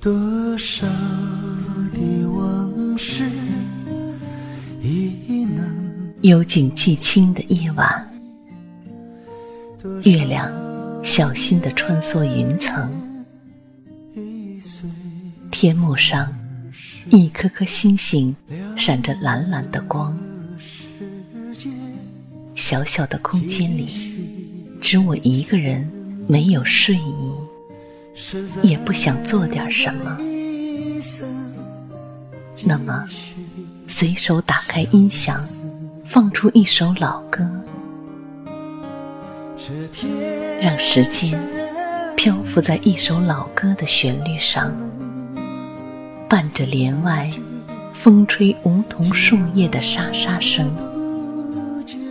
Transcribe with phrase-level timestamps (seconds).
[0.00, 0.86] 多少
[1.92, 3.28] 的往事
[4.80, 8.08] 已能幽静寂清的夜晚，
[10.04, 10.48] 月亮
[11.02, 12.88] 小心地穿梭云层，
[15.50, 16.32] 天幕上
[17.10, 18.34] 一颗颗星星
[18.76, 20.16] 闪着蓝蓝的光。
[22.54, 23.88] 小小的空间里，
[24.80, 25.90] 只我一个人，
[26.28, 27.47] 没有睡意。
[28.62, 30.18] 也不想做点什么，
[32.64, 33.04] 那么
[33.86, 35.40] 随手打开音响，
[36.04, 37.48] 放出一首老歌，
[40.60, 41.40] 让时间
[42.16, 44.72] 漂浮在一首老歌的旋律上，
[46.28, 47.30] 伴着帘外
[47.94, 50.68] 风吹梧桐树叶的沙沙声，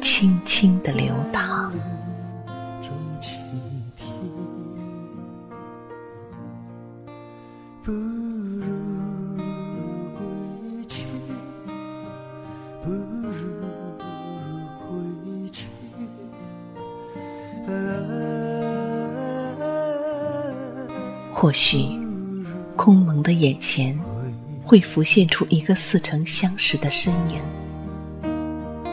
[0.00, 1.72] 轻轻地流淌。
[21.42, 21.98] 或许，
[22.76, 23.98] 空蒙的眼前
[24.64, 27.40] 会浮现出一个似曾相识的身影，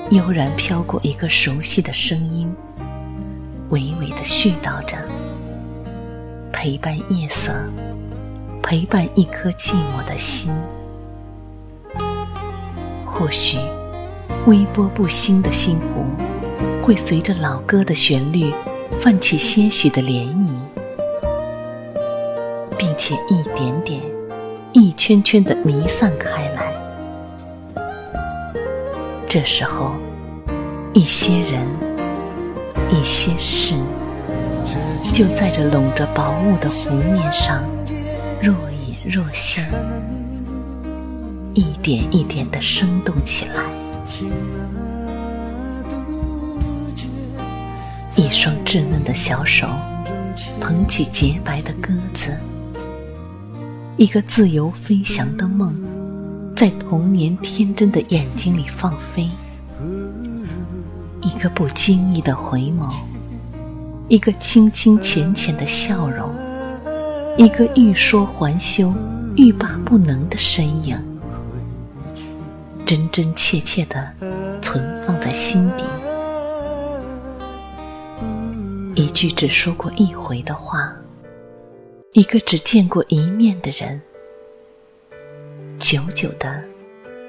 [0.09, 2.51] 悠然飘过一个熟悉的声音，
[3.69, 4.97] 娓娓的絮叨着，
[6.51, 7.53] 陪伴夜色。
[8.63, 10.51] 陪伴一颗寂寞的心，
[13.05, 13.59] 或许
[14.47, 16.03] 微波不兴的星湖，
[16.81, 18.51] 会随着老歌的旋律
[18.99, 20.49] 泛起些许的涟漪，
[22.99, 24.01] 且一点点、
[24.73, 26.73] 一圈圈的弥散开来。
[29.25, 29.93] 这时候，
[30.93, 31.65] 一些人、
[32.91, 33.75] 一些事，
[35.13, 37.63] 就在这笼着薄雾的湖面上。
[38.41, 39.65] 若隐若现，
[41.53, 43.63] 一点一点的生动起来。
[48.17, 49.65] 一双稚嫩的小手
[50.59, 52.35] 捧起洁白的鸽子，
[53.99, 55.75] 一个自由飞翔的梦，
[56.55, 59.29] 在童年天真的眼睛里放飞。
[61.21, 62.89] 一个不经意的回眸，
[64.07, 66.33] 一个轻轻浅浅的笑容。
[67.37, 68.93] 一个欲说还休、
[69.35, 70.97] 欲罢不能的身影，
[72.85, 74.13] 真真切切地
[74.61, 75.83] 存放在心底。
[78.95, 80.93] 一句只说过一回的话，
[82.13, 84.01] 一个只见过一面的人，
[85.77, 86.63] 久久的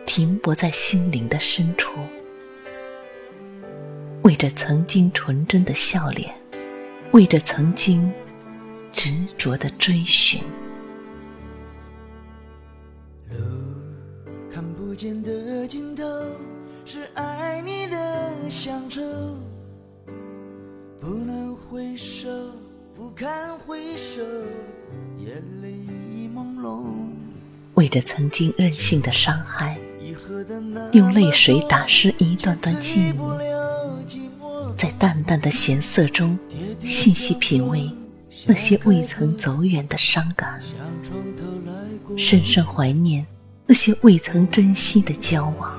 [0.07, 2.01] 停泊在心灵的深处，
[4.23, 6.35] 为着曾经纯真的笑脸，
[7.13, 8.13] 为着曾经。
[8.93, 10.43] 执着的追寻，
[13.31, 13.39] 路
[14.53, 16.03] 看不见的尽头，
[16.85, 19.01] 是爱你的乡愁。
[20.99, 22.29] 不能回首，
[23.01, 24.21] 不堪回首，
[25.25, 25.73] 眼泪
[26.13, 26.85] 已朦胧。
[27.73, 29.81] 为着曾经任性的伤害，
[30.93, 33.15] 用泪水打湿一段段记忆，
[34.77, 36.39] 在淡淡的咸涩中
[36.85, 37.91] 细细品味。
[38.47, 40.61] 那些未曾走远的伤感，
[42.19, 43.27] 深深怀念
[43.65, 45.75] 那些未曾珍惜的交往，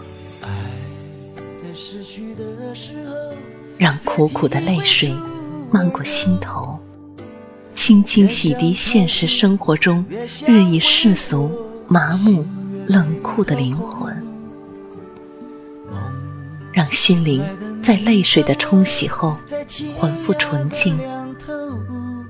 [3.77, 5.13] 让苦苦的泪水
[5.71, 6.79] 漫过心头，
[7.83, 10.05] 轻轻洗涤现实生活中
[10.45, 11.51] 日益世俗、
[11.87, 12.45] 麻木、
[12.85, 14.23] 冷酷的灵魂，
[16.71, 17.43] 让心灵
[17.81, 19.35] 在泪水的冲洗后
[19.97, 20.95] 还复纯净。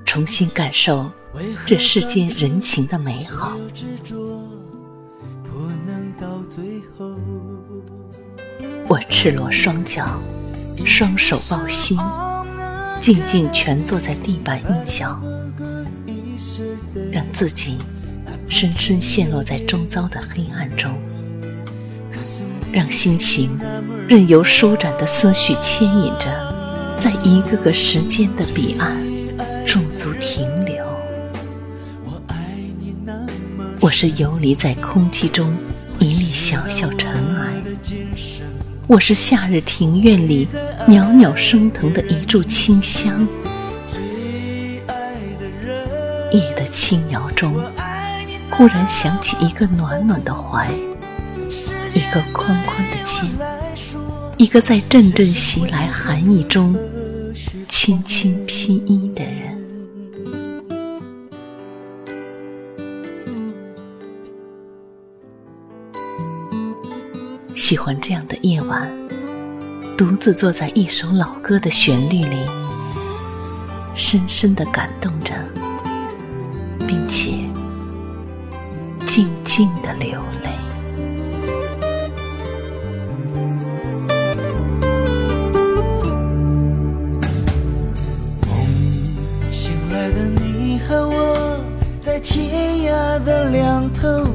[0.06, 1.10] 重新感受
[1.66, 3.52] 这世间人情的美好。
[8.88, 10.18] 我赤裸双脚，
[10.86, 11.98] 双手抱心，
[13.02, 15.20] 静静蜷坐在地板一角，
[17.10, 17.76] 让自己
[18.46, 20.96] 深深陷落在周遭的黑暗中，
[22.70, 23.58] 让心情
[24.08, 26.54] 任由舒展的思绪牵引着，
[27.00, 28.96] 在一个个时间的彼岸
[29.66, 30.86] 驻足停留。
[33.80, 35.56] 我是游离在空气中
[35.98, 37.12] 一粒小小尘，
[38.88, 40.46] 我是夏日庭院里
[40.88, 43.26] 袅袅升腾的一柱清香。
[46.32, 47.54] 夜的轻摇中，
[48.50, 50.68] 忽然想起一个暖暖的怀，
[51.94, 53.30] 一个宽宽的肩，
[54.36, 56.76] 一个在阵阵袭来寒意中
[57.68, 59.61] 轻轻披衣的人。
[67.72, 68.86] 喜欢这样的夜晚，
[69.96, 72.36] 独自坐在一首老歌的旋律里，
[73.94, 75.32] 深深的感动着，
[76.86, 77.30] 并且
[79.06, 80.50] 静静的流泪。
[88.46, 91.58] 梦醒来的你和我，
[92.02, 94.26] 在天涯的两头。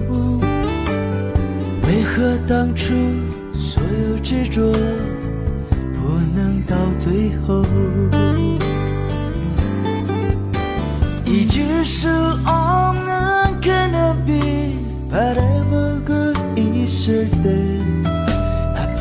[1.84, 2.94] 为何当初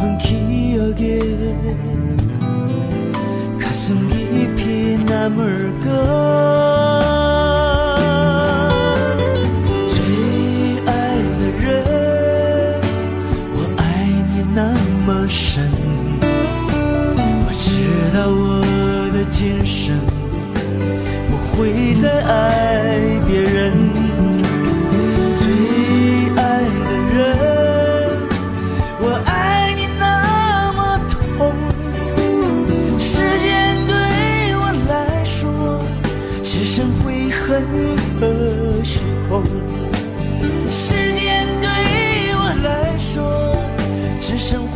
[0.07, 1.19] 아픈 기억에
[3.59, 6.56] 가슴 깊이 남을 것
[37.73, 39.43] 任何时空，
[40.71, 41.69] 时间对
[42.35, 43.57] 我来说，
[44.21, 44.76] 只剩。